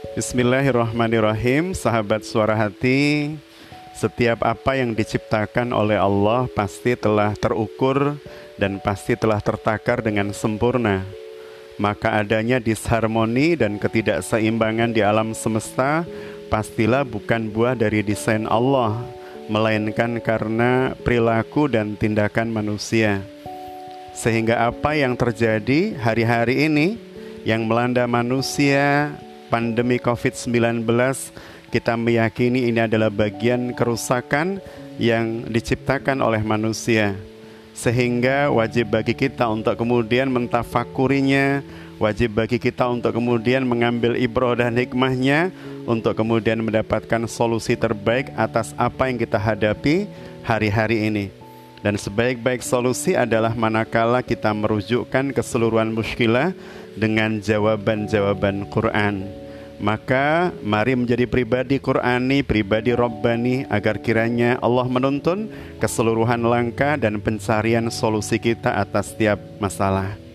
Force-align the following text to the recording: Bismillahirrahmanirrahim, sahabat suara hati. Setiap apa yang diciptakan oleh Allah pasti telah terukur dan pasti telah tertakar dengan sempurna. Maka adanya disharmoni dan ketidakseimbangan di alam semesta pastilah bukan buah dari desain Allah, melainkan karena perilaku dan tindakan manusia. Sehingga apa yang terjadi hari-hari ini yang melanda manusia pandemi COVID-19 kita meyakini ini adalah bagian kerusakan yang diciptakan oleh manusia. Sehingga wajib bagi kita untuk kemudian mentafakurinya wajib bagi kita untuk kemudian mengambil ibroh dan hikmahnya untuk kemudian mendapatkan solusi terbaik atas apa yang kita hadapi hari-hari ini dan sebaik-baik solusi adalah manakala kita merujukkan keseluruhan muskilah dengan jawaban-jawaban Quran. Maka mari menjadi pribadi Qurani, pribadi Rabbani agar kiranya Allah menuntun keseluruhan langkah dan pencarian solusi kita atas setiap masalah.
Bismillahirrahmanirrahim, 0.00 1.76
sahabat 1.76 2.24
suara 2.24 2.56
hati. 2.56 3.36
Setiap 3.92 4.40
apa 4.40 4.80
yang 4.80 4.96
diciptakan 4.96 5.76
oleh 5.76 6.00
Allah 6.00 6.48
pasti 6.56 6.96
telah 6.96 7.36
terukur 7.36 8.16
dan 8.56 8.80
pasti 8.80 9.12
telah 9.12 9.44
tertakar 9.44 10.00
dengan 10.00 10.32
sempurna. 10.32 11.04
Maka 11.76 12.16
adanya 12.16 12.56
disharmoni 12.56 13.60
dan 13.60 13.76
ketidakseimbangan 13.76 14.96
di 14.96 15.04
alam 15.04 15.36
semesta 15.36 16.08
pastilah 16.48 17.04
bukan 17.04 17.52
buah 17.52 17.76
dari 17.76 18.00
desain 18.00 18.48
Allah, 18.48 19.04
melainkan 19.52 20.16
karena 20.24 20.96
perilaku 21.04 21.68
dan 21.68 21.92
tindakan 21.92 22.48
manusia. 22.48 23.20
Sehingga 24.16 24.64
apa 24.64 24.96
yang 24.96 25.12
terjadi 25.12 25.92
hari-hari 26.00 26.72
ini 26.72 26.96
yang 27.44 27.68
melanda 27.68 28.08
manusia 28.08 29.12
pandemi 29.50 29.98
COVID-19 29.98 30.86
kita 31.70 31.94
meyakini 31.94 32.70
ini 32.70 32.86
adalah 32.86 33.10
bagian 33.10 33.74
kerusakan 33.74 34.62
yang 34.98 35.46
diciptakan 35.46 36.22
oleh 36.22 36.42
manusia. 36.42 37.18
Sehingga 37.74 38.50
wajib 38.50 38.94
bagi 38.94 39.14
kita 39.14 39.46
untuk 39.50 39.74
kemudian 39.78 40.28
mentafakurinya 40.30 41.62
wajib 42.00 42.38
bagi 42.38 42.56
kita 42.56 42.88
untuk 42.88 43.12
kemudian 43.12 43.64
mengambil 43.64 44.16
ibroh 44.16 44.56
dan 44.56 44.72
hikmahnya 44.72 45.52
untuk 45.84 46.16
kemudian 46.16 46.60
mendapatkan 46.64 47.28
solusi 47.28 47.76
terbaik 47.76 48.32
atas 48.36 48.72
apa 48.80 49.12
yang 49.12 49.20
kita 49.20 49.36
hadapi 49.36 50.08
hari-hari 50.40 51.08
ini 51.08 51.39
dan 51.80 51.96
sebaik-baik 51.96 52.60
solusi 52.60 53.16
adalah 53.16 53.56
manakala 53.56 54.20
kita 54.20 54.52
merujukkan 54.52 55.32
keseluruhan 55.32 55.92
muskilah 55.92 56.52
dengan 56.96 57.40
jawaban-jawaban 57.40 58.68
Quran. 58.68 59.24
Maka 59.80 60.52
mari 60.60 60.92
menjadi 60.92 61.24
pribadi 61.24 61.80
Qurani, 61.80 62.44
pribadi 62.44 62.92
Rabbani 62.92 63.64
agar 63.72 63.96
kiranya 63.96 64.60
Allah 64.60 64.84
menuntun 64.84 65.48
keseluruhan 65.80 66.44
langkah 66.44 67.00
dan 67.00 67.16
pencarian 67.16 67.88
solusi 67.88 68.36
kita 68.36 68.76
atas 68.76 69.16
setiap 69.16 69.40
masalah. 69.56 70.29